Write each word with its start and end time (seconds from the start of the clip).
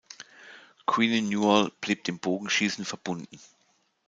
Queenie 0.87 1.21
Newall 1.21 1.71
blieb 1.79 2.05
dem 2.05 2.17
Bogenschießen 2.17 2.85
verbunden. 2.85 3.39